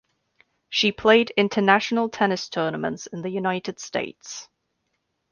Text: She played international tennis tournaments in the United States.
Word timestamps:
She 0.67 0.91
played 0.91 1.29
international 1.37 2.09
tennis 2.09 2.49
tournaments 2.49 3.05
in 3.05 3.21
the 3.21 3.29
United 3.29 3.79
States. 3.79 4.49